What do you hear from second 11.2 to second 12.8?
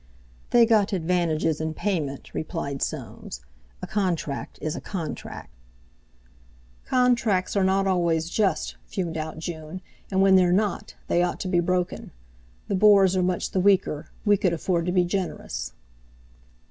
ought to be broken. The